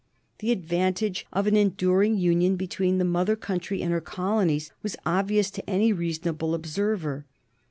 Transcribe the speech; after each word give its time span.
The 0.39 0.51
advantage 0.51 1.27
of 1.31 1.45
an 1.45 1.55
enduring 1.55 2.17
union 2.17 2.55
between 2.55 2.97
the 2.97 3.05
mother 3.05 3.35
country 3.35 3.83
and 3.83 3.91
her 3.91 4.01
colonies 4.01 4.71
was 4.81 4.97
obvious 5.05 5.51
to 5.51 5.69
any 5.69 5.93
reasonable 5.93 6.55
observer. 6.55 7.27